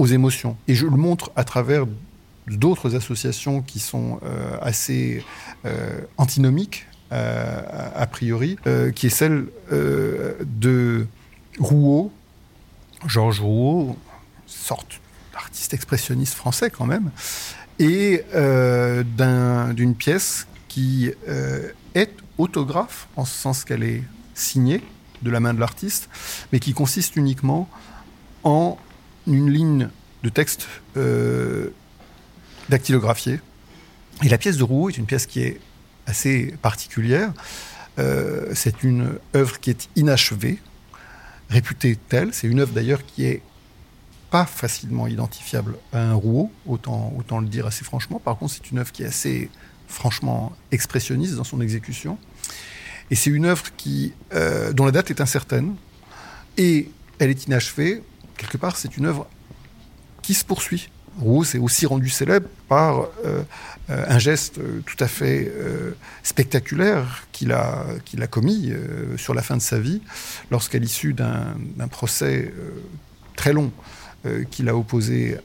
aux 0.00 0.06
émotions. 0.06 0.56
Et 0.66 0.74
je 0.74 0.86
le 0.86 0.96
montre 0.96 1.30
à 1.36 1.44
travers 1.44 1.86
d'autres 2.48 2.96
associations 2.96 3.62
qui 3.62 3.78
sont 3.78 4.18
euh, 4.24 4.56
assez 4.60 5.22
antinomiques 6.16 6.86
euh, 7.12 7.62
a 7.96 8.06
priori, 8.06 8.56
euh, 8.68 8.92
qui 8.92 9.08
est 9.08 9.10
celle 9.10 9.46
euh, 9.72 10.34
de 10.44 11.08
Rouault, 11.58 12.12
Georges 13.04 13.40
Rouault, 13.40 13.96
sorte 14.46 15.00
d'artiste 15.32 15.74
expressionniste 15.74 16.34
français 16.34 16.70
quand 16.70 16.86
même, 16.86 17.10
et 17.80 18.24
d'une 18.32 19.94
pièce 19.96 20.46
qui 20.68 21.10
est 21.94 22.10
autographe, 22.38 23.08
en 23.16 23.24
ce 23.24 23.36
sens 23.36 23.64
qu'elle 23.64 23.82
est 23.82 24.04
signée 24.34 24.80
de 25.22 25.30
la 25.32 25.40
main 25.40 25.52
de 25.52 25.58
l'artiste, 25.58 26.08
mais 26.52 26.60
qui 26.60 26.74
consiste 26.74 27.16
uniquement 27.16 27.68
en 28.44 28.78
une 29.26 29.50
ligne 29.50 29.88
de 30.22 30.28
texte 30.28 30.68
dactylographié. 32.68 33.40
Et 34.22 34.28
la 34.28 34.38
pièce 34.38 34.56
de 34.56 34.64
Rouault 34.64 34.90
est 34.90 34.98
une 34.98 35.06
pièce 35.06 35.26
qui 35.26 35.40
est 35.40 35.60
assez 36.06 36.54
particulière. 36.62 37.32
Euh, 37.98 38.52
c'est 38.54 38.82
une 38.82 39.18
œuvre 39.34 39.60
qui 39.60 39.70
est 39.70 39.88
inachevée, 39.96 40.58
réputée 41.48 41.96
telle. 42.08 42.32
C'est 42.32 42.46
une 42.46 42.60
œuvre 42.60 42.72
d'ailleurs 42.72 43.04
qui 43.04 43.24
est 43.24 43.42
pas 44.30 44.46
facilement 44.46 45.06
identifiable 45.06 45.76
à 45.92 46.02
un 46.02 46.14
rouleau, 46.14 46.52
autant, 46.66 47.12
autant 47.18 47.40
le 47.40 47.48
dire 47.48 47.66
assez 47.66 47.84
franchement. 47.84 48.20
Par 48.20 48.36
contre, 48.38 48.54
c'est 48.54 48.70
une 48.70 48.78
œuvre 48.78 48.92
qui 48.92 49.02
est 49.02 49.06
assez 49.06 49.50
franchement 49.88 50.52
expressionniste 50.70 51.34
dans 51.34 51.44
son 51.44 51.60
exécution. 51.60 52.16
Et 53.10 53.16
c'est 53.16 53.30
une 53.30 53.44
œuvre 53.44 53.64
qui, 53.76 54.12
euh, 54.34 54.72
dont 54.72 54.84
la 54.84 54.92
date 54.92 55.10
est 55.10 55.20
incertaine 55.20 55.74
et 56.56 56.90
elle 57.18 57.30
est 57.30 57.46
inachevée. 57.46 58.02
Quelque 58.40 58.56
part, 58.56 58.78
c'est 58.78 58.96
une 58.96 59.04
œuvre 59.04 59.26
qui 60.22 60.32
se 60.32 60.46
poursuit. 60.46 60.88
Rouault 61.18 61.44
s'est 61.44 61.58
aussi 61.58 61.84
rendu 61.84 62.08
célèbre 62.08 62.48
par 62.68 63.00
euh, 63.26 63.42
euh, 63.90 64.06
un 64.08 64.18
geste 64.18 64.56
euh, 64.56 64.80
tout 64.86 64.96
à 64.98 65.08
fait 65.08 65.52
spectaculaire 66.22 67.26
qu'il 67.32 67.52
a, 67.52 67.84
commis 68.30 68.72
sur 69.18 69.34
la 69.34 69.42
fin 69.42 69.58
de 69.58 69.62
sa 69.62 69.78
vie, 69.78 70.00
lorsqu'à 70.50 70.78
l'issue 70.78 71.12
d'un, 71.12 71.54
procès 71.90 72.50
très 73.36 73.52
long 73.52 73.72
qu'il 74.50 74.70
a 74.70 74.74
opposé 74.74 75.36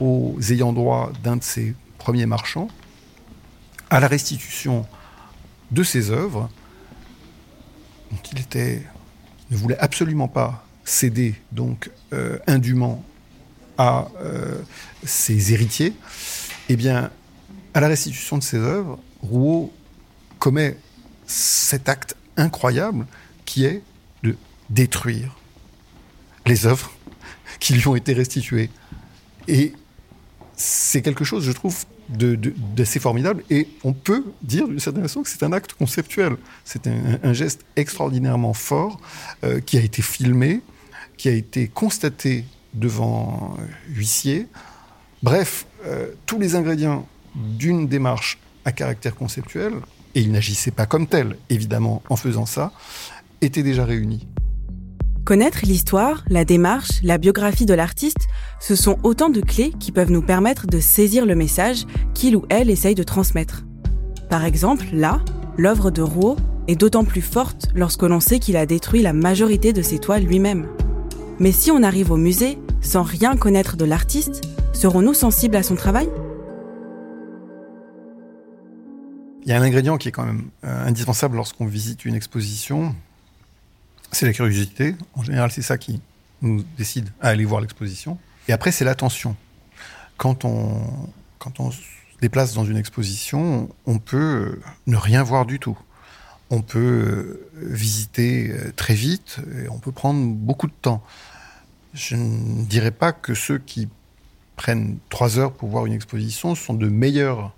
aux 0.00 0.36
ayants 0.50 0.72
droit 0.72 1.12
d'un 1.22 1.36
de 1.36 1.44
ses 1.44 1.76
premiers 1.98 2.26
marchands, 2.26 2.66
à 3.90 4.00
la 4.00 4.08
restitution 4.08 4.86
de 5.70 5.84
ses 5.84 6.10
œuvres, 6.10 6.50
dont 8.10 8.18
il 8.32 8.40
était, 8.40 8.82
ne 9.52 9.56
voulait 9.56 9.78
absolument 9.78 10.26
pas 10.26 10.64
céder 10.84 11.34
donc 11.52 11.90
indûment 12.46 13.04
à 13.80 14.10
euh, 14.20 14.60
ses 15.04 15.54
héritiers, 15.54 15.94
eh 16.68 16.76
bien, 16.76 17.10
à 17.72 17.80
la 17.80 17.88
restitution 17.88 18.36
de 18.36 18.42
ses 18.42 18.58
œuvres, 18.58 18.98
Rouault 19.22 19.72
commet 20.38 20.76
cet 21.26 21.88
acte 21.88 22.14
incroyable 22.36 23.06
qui 23.46 23.64
est 23.64 23.82
de 24.22 24.36
détruire 24.68 25.34
les 26.44 26.66
œuvres 26.66 26.92
qui 27.58 27.72
lui 27.72 27.88
ont 27.88 27.96
été 27.96 28.12
restituées. 28.12 28.68
Et 29.48 29.72
c'est 30.56 31.00
quelque 31.00 31.24
chose, 31.24 31.44
je 31.44 31.52
trouve, 31.52 31.86
d'assez 32.10 32.98
formidable. 32.98 33.44
Et 33.50 33.68
on 33.84 33.92
peut 33.92 34.24
dire 34.42 34.68
d'une 34.68 34.80
certaine 34.80 35.02
façon 35.02 35.22
que 35.22 35.28
c'est 35.28 35.42
un 35.42 35.52
acte 35.52 35.74
conceptuel. 35.74 36.36
C'est 36.64 36.86
un, 36.86 37.32
geste 37.32 37.64
extraordinairement 37.76 38.54
fort 38.54 39.00
euh, 39.44 39.60
qui 39.60 39.78
a 39.78 39.80
été 39.80 40.02
filmé, 40.02 40.60
qui 41.16 41.28
a 41.28 41.32
été 41.32 41.68
constaté 41.68 42.44
devant 42.74 43.56
huissier. 43.88 44.46
Bref, 45.22 45.66
euh, 45.86 46.12
tous 46.26 46.38
les 46.38 46.54
ingrédients 46.54 47.06
d'une 47.34 47.86
démarche 47.86 48.38
à 48.64 48.72
caractère 48.72 49.14
conceptuel, 49.14 49.74
et 50.14 50.20
il 50.20 50.32
n'agissait 50.32 50.70
pas 50.70 50.86
comme 50.86 51.06
tel, 51.06 51.36
évidemment, 51.48 52.02
en 52.08 52.16
faisant 52.16 52.46
ça, 52.46 52.72
étaient 53.40 53.62
déjà 53.62 53.84
réunis. 53.84 54.26
Connaître 55.30 55.60
l'histoire, 55.64 56.24
la 56.28 56.44
démarche, 56.44 57.00
la 57.04 57.16
biographie 57.16 57.64
de 57.64 57.72
l'artiste, 57.72 58.26
ce 58.58 58.74
sont 58.74 58.98
autant 59.04 59.28
de 59.30 59.40
clés 59.40 59.72
qui 59.78 59.92
peuvent 59.92 60.10
nous 60.10 60.22
permettre 60.22 60.66
de 60.66 60.80
saisir 60.80 61.24
le 61.24 61.36
message 61.36 61.86
qu'il 62.14 62.34
ou 62.34 62.46
elle 62.48 62.68
essaye 62.68 62.96
de 62.96 63.04
transmettre. 63.04 63.62
Par 64.28 64.44
exemple, 64.44 64.86
là, 64.92 65.20
l'œuvre 65.56 65.92
de 65.92 66.02
Rouault 66.02 66.34
est 66.66 66.74
d'autant 66.74 67.04
plus 67.04 67.22
forte 67.22 67.68
lorsque 67.76 68.02
l'on 68.02 68.18
sait 68.18 68.40
qu'il 68.40 68.56
a 68.56 68.66
détruit 68.66 69.02
la 69.02 69.12
majorité 69.12 69.72
de 69.72 69.82
ses 69.82 70.00
toiles 70.00 70.24
lui-même. 70.24 70.66
Mais 71.38 71.52
si 71.52 71.70
on 71.70 71.84
arrive 71.84 72.10
au 72.10 72.16
musée 72.16 72.58
sans 72.80 73.04
rien 73.04 73.36
connaître 73.36 73.76
de 73.76 73.84
l'artiste, 73.84 74.40
serons-nous 74.72 75.14
sensibles 75.14 75.54
à 75.54 75.62
son 75.62 75.76
travail? 75.76 76.08
Il 79.44 79.48
y 79.48 79.52
a 79.52 79.60
un 79.60 79.62
ingrédient 79.62 79.96
qui 79.96 80.08
est 80.08 80.12
quand 80.12 80.26
même 80.26 80.50
euh, 80.64 80.88
indispensable 80.88 81.36
lorsqu'on 81.36 81.66
visite 81.66 82.04
une 82.04 82.16
exposition, 82.16 82.96
c'est 84.12 84.26
la 84.26 84.32
curiosité. 84.32 84.96
En 85.14 85.22
général, 85.22 85.50
c'est 85.50 85.62
ça 85.62 85.78
qui 85.78 86.00
nous 86.42 86.64
décide 86.78 87.10
à 87.20 87.28
aller 87.28 87.44
voir 87.44 87.60
l'exposition. 87.60 88.18
Et 88.48 88.52
après, 88.52 88.72
c'est 88.72 88.84
l'attention. 88.84 89.36
Quand 90.16 90.44
on, 90.44 91.70
se 91.70 91.80
déplace 92.20 92.54
dans 92.54 92.64
une 92.64 92.76
exposition, 92.76 93.68
on 93.86 93.98
peut 93.98 94.58
ne 94.86 94.96
rien 94.96 95.22
voir 95.22 95.46
du 95.46 95.58
tout. 95.58 95.78
On 96.50 96.62
peut 96.62 96.78
euh, 96.78 97.48
visiter 97.54 98.50
euh, 98.50 98.72
très 98.74 98.94
vite 98.94 99.38
et 99.62 99.68
on 99.68 99.78
peut 99.78 99.92
prendre 99.92 100.34
beaucoup 100.34 100.66
de 100.66 100.72
temps 100.82 101.02
je 101.94 102.16
ne 102.16 102.64
dirais 102.64 102.90
pas 102.90 103.12
que 103.12 103.34
ceux 103.34 103.58
qui 103.58 103.88
prennent 104.56 104.98
trois 105.08 105.38
heures 105.38 105.52
pour 105.52 105.68
voir 105.68 105.86
une 105.86 105.92
exposition 105.92 106.54
sont 106.54 106.74
de 106.74 106.88
meilleurs 106.88 107.54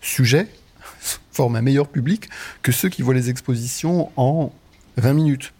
sujets, 0.00 0.48
forment 1.32 1.56
un 1.56 1.62
meilleur 1.62 1.88
public 1.88 2.28
que 2.62 2.72
ceux 2.72 2.88
qui 2.88 3.02
voient 3.02 3.14
les 3.14 3.30
expositions 3.30 4.10
en 4.16 4.52
20 4.96 5.12
minutes. 5.12 5.52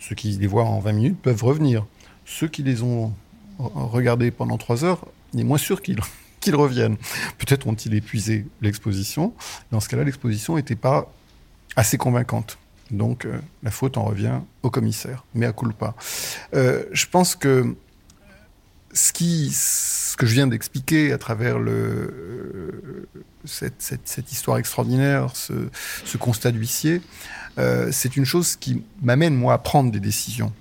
Ceux 0.00 0.16
qui 0.16 0.32
les 0.32 0.46
voient 0.48 0.64
en 0.64 0.80
20 0.80 0.92
minutes 0.92 1.18
peuvent 1.22 1.44
revenir. 1.44 1.86
Ceux 2.24 2.48
qui 2.48 2.64
les 2.64 2.82
ont 2.82 3.12
regardés 3.58 4.30
pendant 4.32 4.58
trois 4.58 4.84
heures, 4.84 5.06
il 5.34 5.40
est 5.40 5.44
moins 5.44 5.58
sûr 5.58 5.82
qu'ils 5.82 6.00
qu'ils 6.40 6.56
reviennent. 6.56 6.96
Peut-être 7.38 7.66
ont-ils 7.66 7.94
épuisé 7.94 8.46
l'exposition. 8.62 9.34
Dans 9.70 9.78
ce 9.80 9.88
cas-là, 9.90 10.04
l'exposition 10.04 10.56
n'était 10.56 10.74
pas 10.74 11.12
assez 11.76 11.98
convaincante. 11.98 12.58
Donc 12.90 13.24
euh, 13.24 13.38
la 13.62 13.70
faute 13.70 13.98
en 13.98 14.04
revient 14.04 14.40
au 14.62 14.70
commissaire, 14.70 15.24
mais 15.34 15.46
à 15.46 15.52
culpa. 15.52 15.94
Euh, 16.54 16.84
je 16.92 17.06
pense 17.06 17.36
que 17.36 17.76
ce, 18.92 19.12
qui, 19.12 19.50
que 20.20 20.26
je 20.26 20.34
viens 20.34 20.46
d'expliquer 20.46 21.14
à 21.14 21.18
travers 21.18 21.58
le, 21.58 23.08
cette, 23.46 23.80
cette, 24.04 24.32
histoire 24.32 24.58
extraordinaire, 24.58 25.34
ce, 25.34 25.54
ce 26.04 26.18
constat 26.18 26.52
d'huissier, 26.52 27.00
euh, 27.58 27.88
c'est 27.90 28.18
une 28.18 28.26
chose 28.26 28.56
qui 28.56 28.82
m'amène, 29.00 29.34
moi, 29.34 29.54
à 29.54 29.58
prendre 29.58 29.90
des 29.90 29.98
décisions. 29.98 30.52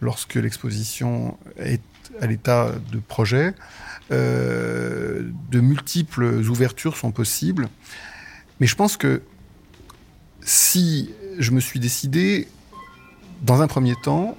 Lorsque 0.00 0.36
l'exposition 0.36 1.36
est 1.58 1.82
à 2.20 2.28
l'état 2.28 2.70
de 2.92 3.00
projet, 3.00 3.54
euh, 4.12 5.28
de 5.50 5.58
multiples 5.58 6.22
ouvertures 6.48 6.96
sont 6.96 7.10
possibles. 7.10 7.68
Mais 8.60 8.68
je 8.68 8.76
pense 8.76 8.96
que 8.96 9.20
si 10.42 11.10
je 11.40 11.50
me 11.50 11.58
suis 11.58 11.80
décidé, 11.80 12.46
dans 13.42 13.62
un 13.62 13.66
premier 13.66 13.96
temps, 14.00 14.38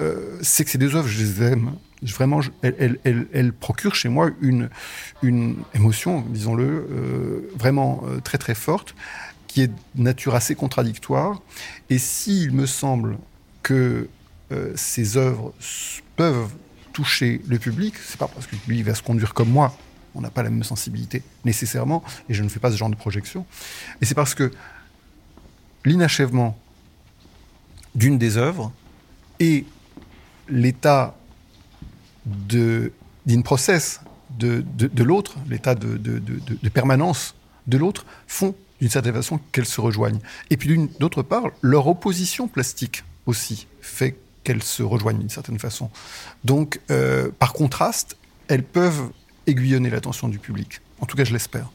euh, 0.00 0.38
c'est 0.42 0.64
que 0.64 0.70
ces 0.70 0.78
deux 0.78 0.96
œuvres, 0.96 1.08
je 1.08 1.22
les 1.22 1.42
aime. 1.42 1.74
Vraiment, 2.02 2.40
elles, 2.62 3.52
procurent 3.58 3.94
chez 3.94 4.10
moi 4.10 4.30
une, 4.42 4.68
une 5.22 5.56
émotion, 5.74 6.20
disons-le, 6.28 6.64
euh, 6.64 7.50
vraiment 7.56 8.04
euh, 8.06 8.20
très 8.20 8.36
très 8.36 8.54
forte, 8.54 8.94
qui 9.46 9.62
est 9.62 9.68
de 9.68 10.02
nature 10.02 10.34
assez 10.34 10.54
contradictoire. 10.54 11.40
Et 11.88 11.98
s'il 11.98 12.52
me 12.52 12.66
semble 12.66 13.18
que 13.62 14.08
ces 14.76 15.16
œuvres 15.16 15.52
peuvent 16.14 16.52
toucher 16.92 17.40
le 17.48 17.58
public, 17.58 17.94
c'est 18.06 18.18
pas 18.18 18.28
parce 18.28 18.46
que 18.46 18.54
le 18.54 18.60
public 18.60 18.84
va 18.84 18.94
se 18.94 19.02
conduire 19.02 19.34
comme 19.34 19.48
moi, 19.48 19.76
on 20.14 20.20
n'a 20.20 20.30
pas 20.30 20.44
la 20.44 20.50
même 20.50 20.62
sensibilité 20.62 21.24
nécessairement, 21.44 22.04
et 22.28 22.34
je 22.34 22.42
ne 22.44 22.48
fais 22.48 22.60
pas 22.60 22.70
ce 22.70 22.76
genre 22.76 22.90
de 22.90 22.94
projection, 22.94 23.46
mais 24.00 24.06
c'est 24.06 24.14
parce 24.14 24.34
que 24.34 24.52
l'inachèvement 25.84 26.56
d'une 27.96 28.16
des 28.16 28.36
œuvres 28.36 28.70
et 29.40 29.64
l'état 30.48 31.16
d'in 32.26 33.40
process 33.42 34.00
de, 34.38 34.64
de, 34.76 35.04
l'autre, 35.04 35.36
l'état 35.48 35.74
de, 35.74 35.96
de, 35.96 36.68
permanence 36.68 37.34
de 37.66 37.78
l'autre, 37.78 38.04
font 38.26 38.54
d'une 38.80 38.90
certaine 38.90 39.14
façon 39.14 39.38
qu'elles 39.52 39.66
se 39.66 39.80
rejoignent. 39.80 40.20
Et 40.50 40.56
puis 40.56 40.90
d'autre 40.98 41.22
part, 41.22 41.44
leur 41.60 41.86
opposition 41.86 42.48
plastique 42.48 43.04
aussi 43.26 43.66
fait 43.80 44.16
qu'elles 44.42 44.62
se 44.62 44.82
rejoignent 44.82 45.18
d'une 45.18 45.30
certaine 45.30 45.58
façon. 45.58 45.90
Donc, 46.44 46.80
euh, 46.90 47.30
par 47.38 47.52
contraste, 47.52 48.16
elles 48.48 48.64
peuvent 48.64 49.10
aiguillonner 49.46 49.90
l'attention 49.90 50.28
du 50.28 50.38
public. 50.38 50.80
En 51.00 51.06
tout 51.06 51.16
cas, 51.16 51.24
je 51.24 51.32
l'espère. 51.32 51.70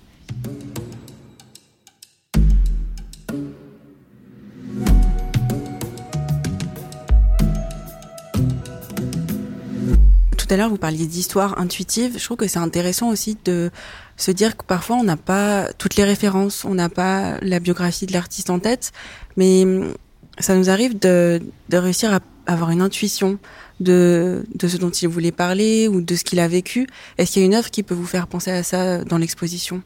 À 10.50 10.58
l'heure, 10.58 10.70
vous 10.70 10.78
parliez 10.78 11.06
d'histoire 11.06 11.60
intuitive. 11.60 12.18
Je 12.18 12.24
trouve 12.24 12.38
que 12.38 12.48
c'est 12.48 12.60
intéressant 12.60 13.10
aussi 13.10 13.38
de 13.46 13.72
se 14.18 14.32
dire 14.32 14.58
que 14.58 14.64
parfois 14.66 14.98
on 14.98 15.04
n'a 15.04 15.18
pas 15.18 15.72
toutes 15.78 15.96
les 15.96 16.04
références, 16.04 16.66
on 16.66 16.76
n'a 16.76 16.90
pas 16.90 17.40
la 17.42 17.60
biographie 17.60 18.06
de 18.06 18.14
l'artiste 18.14 18.50
en 18.50 18.60
tête, 18.60 18.92
mais 19.38 19.64
hum, 19.64 19.94
ça 20.40 20.56
nous 20.56 20.70
arrive 20.70 20.98
de, 20.98 21.42
réussir 21.72 22.14
à 22.14 22.20
avoir 22.52 22.72
une 22.72 22.82
intuition 22.82 23.38
de, 23.80 24.46
de 24.56 24.68
ce 24.68 24.78
dont 24.78 24.90
il 24.90 25.08
voulait 25.08 25.32
parler 25.32 25.88
ou 25.88 26.02
de 26.02 26.16
ce 26.16 26.24
qu'il 26.24 26.40
a 26.40 26.48
vécu. 26.48 26.88
Est-ce 27.18 27.32
qu'il 27.32 27.42
y 27.42 27.46
a 27.46 27.46
une 27.46 27.56
œuvre 27.56 27.70
qui 27.70 27.84
peut 27.84 27.94
vous 27.94 28.06
faire 28.06 28.28
penser 28.28 28.52
à 28.52 28.64
ça 28.64 29.04
dans 29.04 29.18
l'exposition? 29.18 29.82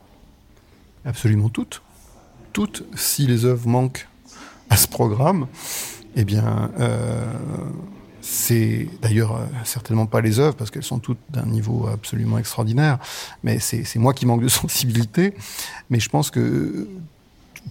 Absolument 1.06 1.50
toutes. 1.50 1.82
Toutes. 2.54 2.84
Si 2.96 3.28
les 3.28 3.46
œuvres 3.46 3.68
manquent 3.68 4.08
à 4.70 4.78
ce 4.78 4.88
programme, 4.88 5.48
eh 6.16 6.24
bien, 6.24 6.72
euh, 6.80 7.26
c'est 8.24 8.88
d'ailleurs 9.02 9.36
euh, 9.36 9.46
certainement 9.66 10.06
pas 10.06 10.22
les 10.22 10.40
œuvres 10.40 10.56
parce 10.56 10.72
qu'elles 10.72 10.84
sont 10.84 11.00
toutes 11.00 11.20
d'un 11.30 11.46
niveau 11.46 11.88
absolument 11.88 12.38
extraordinaire, 12.38 12.98
mais 13.44 13.60
c'est 13.60 13.98
moi 13.98 14.14
qui 14.14 14.26
manque 14.26 14.42
de 14.42 14.48
sensibilité. 14.48 15.34
Mais 15.90 16.00
je 16.00 16.10
pense 16.10 16.32
que 16.32 16.88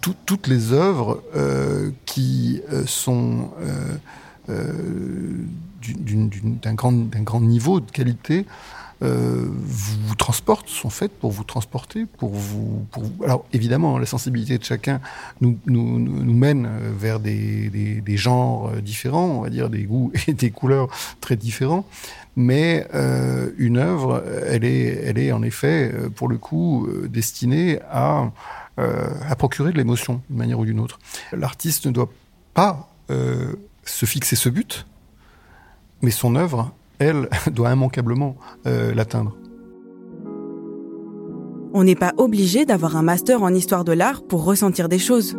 toutes 0.01 0.47
les 0.47 0.73
œuvres 0.73 1.23
euh, 1.35 1.91
qui 2.05 2.61
euh, 2.71 2.85
sont 2.87 3.51
d'un 6.63 6.75
grand, 6.75 6.93
grand 6.93 7.41
niveau 7.41 7.81
de 7.81 7.91
qualité 7.91 8.47
euh, 9.03 9.47
vous 9.49 10.15
transportent, 10.15 10.69
sont 10.69 10.91
faites 10.91 11.13
pour 11.13 11.31
vous 11.31 11.45
transporter, 11.45 12.07
pour 12.07 12.31
vous, 12.31 12.87
pour 12.91 13.05
Alors 13.25 13.45
évidemment, 13.53 13.99
la 13.99 14.07
sensibilité 14.07 14.59
de 14.59 14.65
chacun 14.65 15.01
nous, 15.41 15.59
nous, 15.67 15.99
nous 15.99 16.35
mène 16.35 16.69
vers 16.97 17.21
des, 17.21 17.71
des, 17.71 18.17
genres 18.17 18.71
différents, 18.83 19.27
on 19.27 19.41
va 19.43 19.51
dire 19.51 19.69
des 19.71 19.85
goûts 19.85 20.13
et 20.27 20.35
des 20.35 20.51
couleurs 20.51 20.89
très 21.21 21.37
différents. 21.37 21.85
Mais 22.35 22.87
euh, 22.95 23.51
une 23.59 23.77
œuvre, 23.77 24.25
elle 24.49 24.65
est, 24.65 25.03
elle 25.05 25.19
est 25.19 25.33
en 25.33 25.43
effet, 25.43 25.93
pour 26.17 26.29
le 26.29 26.39
coup, 26.39 26.87
euh, 26.87 27.07
destinée 27.07 27.79
à, 27.91 28.33
euh, 28.79 29.07
à 29.29 29.37
procurer 29.37 29.71
de 29.71 29.77
l'émotion 29.77 30.23
d'une 30.31 30.39
manière 30.39 30.59
ou 30.59 30.65
d'une 30.65 30.81
autre. 30.81 30.99
L'artiste 31.33 31.85
ne 31.87 31.91
doit 31.91 32.11
pas 32.55 32.89
euh, 33.11 33.55
se 33.85 34.07
fixer 34.07 34.35
ce 34.35 34.49
but, 34.49 34.87
mais 36.01 36.11
son 36.11 36.37
œuvre 36.37 36.73
elle, 37.03 37.29
doit 37.53 37.73
immanquablement 37.73 38.37
euh, 38.67 38.95
l'atteindre. 38.95 39.37
On 41.75 41.85
n'est 41.85 41.95
pas 41.95 42.13
obligé 42.19 42.67
d'avoir 42.67 42.97
un 42.97 43.03
master 43.03 43.43
en 43.43 43.55
histoire 43.55 43.85
de 43.85 43.93
l'art 43.93 44.23
pour 44.23 44.45
ressentir 44.45 44.89
des 44.89 44.99
choses. 44.99 45.37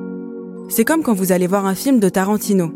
C'est 0.67 0.86
comme 0.86 1.04
quand 1.04 1.13
vous 1.13 1.32
allez 1.32 1.45
voir 1.45 1.65
un 1.65 1.76
film 1.76 1.99
de 1.99 2.10
Tarantino. 2.10 2.71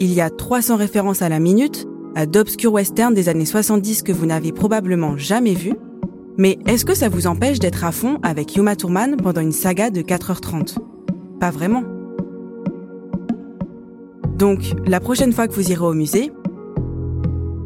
Il 0.00 0.12
y 0.12 0.20
a 0.20 0.30
300 0.30 0.76
références 0.76 1.20
à 1.20 1.28
la 1.28 1.38
minute, 1.38 1.86
à 2.14 2.24
d'obscurs 2.24 2.72
westerns 2.72 3.14
des 3.14 3.28
années 3.28 3.44
70 3.44 4.02
que 4.02 4.12
vous 4.12 4.26
n'avez 4.26 4.52
probablement 4.52 5.16
jamais 5.18 5.54
vus. 5.54 5.74
Mais 6.38 6.58
est-ce 6.66 6.84
que 6.84 6.94
ça 6.94 7.08
vous 7.08 7.26
empêche 7.26 7.58
d'être 7.58 7.84
à 7.84 7.92
fond 7.92 8.18
avec 8.22 8.56
Yuma 8.56 8.76
Thurman 8.76 9.16
pendant 9.16 9.40
une 9.40 9.52
saga 9.52 9.90
de 9.90 10.00
4h30 10.00 10.76
Pas 11.40 11.50
vraiment. 11.50 11.82
Donc, 14.36 14.60
la 14.86 15.00
prochaine 15.00 15.32
fois 15.32 15.48
que 15.48 15.54
vous 15.54 15.70
irez 15.70 15.84
au 15.84 15.94
musée, 15.94 16.30